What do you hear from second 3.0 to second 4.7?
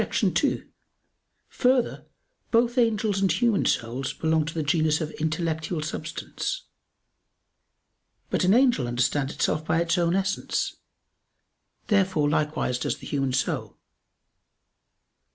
and human souls belong to the